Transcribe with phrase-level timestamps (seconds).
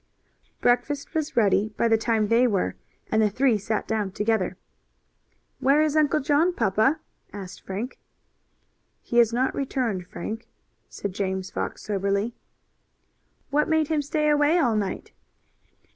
[0.61, 2.73] Breakfast was ready by the time they were,
[3.11, 4.57] and the three sat down together.
[5.59, 6.99] "Where is Uncle John, papa?"
[7.31, 7.99] asked Frank.
[9.03, 10.47] "He has not returned, Frank,"
[10.89, 12.33] said James Fox, soberly.
[13.51, 15.11] "What made him stay away all night?"